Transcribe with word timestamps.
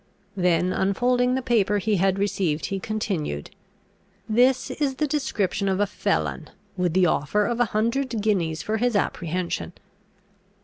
Then 0.35 0.73
unfolding 0.73 1.35
the 1.35 1.43
paper 1.43 1.77
he 1.77 1.97
had 1.97 2.17
received, 2.17 2.65
he 2.65 2.79
continued: 2.79 3.51
"This 4.27 4.71
is 4.71 4.95
the 4.95 5.05
description 5.05 5.69
of 5.69 5.79
a 5.79 5.85
felon, 5.85 6.49
with 6.75 6.95
the 6.95 7.05
offer 7.05 7.45
of 7.45 7.59
a 7.59 7.65
hundred 7.65 8.19
guineas 8.19 8.63
for 8.63 8.77
his 8.77 8.95
apprehension. 8.95 9.73